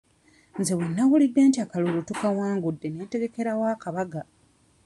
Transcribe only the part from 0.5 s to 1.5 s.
Nze bwe nnawulidde